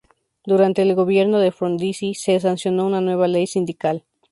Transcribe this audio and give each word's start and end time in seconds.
Durante 0.43 0.81
el 0.81 0.95
gobierno 0.95 1.37
de 1.37 1.51
Frondizi 1.51 2.15
se 2.15 2.39
sancionó 2.39 2.87
una 2.87 3.01
nueva 3.01 3.27
Ley 3.27 3.45
Sindical. 3.45 4.03